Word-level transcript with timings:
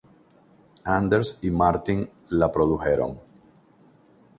Anders 0.93 1.37
y 1.43 1.51
Martin 1.51 2.09
la 2.29 2.51
produjeron. 2.51 3.19